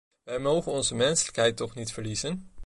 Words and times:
Wij 0.23 0.39
mogen 0.39 0.71
onze 0.71 0.95
menselijkheid 0.95 1.57
toch 1.57 1.75
niet 1.75 1.91
verliezen. 1.93 2.49